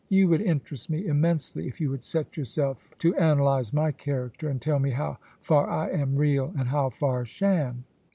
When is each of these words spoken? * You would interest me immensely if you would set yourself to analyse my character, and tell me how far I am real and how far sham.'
* 0.05 0.09
You 0.09 0.29
would 0.29 0.41
interest 0.41 0.89
me 0.89 1.05
immensely 1.05 1.67
if 1.67 1.79
you 1.79 1.91
would 1.91 2.03
set 2.03 2.35
yourself 2.35 2.89
to 2.97 3.13
analyse 3.17 3.71
my 3.71 3.91
character, 3.91 4.49
and 4.49 4.59
tell 4.59 4.79
me 4.79 4.89
how 4.89 5.19
far 5.41 5.69
I 5.69 5.89
am 5.91 6.15
real 6.15 6.51
and 6.57 6.69
how 6.69 6.89
far 6.89 7.23
sham.' 7.23 7.83